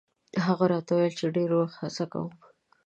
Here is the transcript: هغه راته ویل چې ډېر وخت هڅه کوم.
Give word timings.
هغه 0.45 0.65
راته 0.73 0.91
ویل 0.95 1.13
چې 1.19 1.25
ډېر 1.35 1.49
وخت 1.59 1.77
هڅه 1.81 2.05
کوم. 2.11 2.29